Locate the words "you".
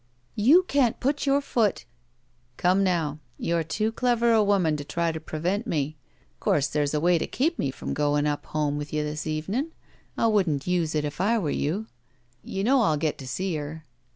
0.33-0.63, 8.91-9.03, 11.51-11.85, 12.43-12.63